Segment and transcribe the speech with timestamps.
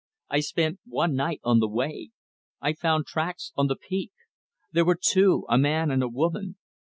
[0.31, 2.09] I spent one night on the way.
[2.59, 4.11] I found tracks on the peak.
[4.71, 6.57] There were two, a man and a woman.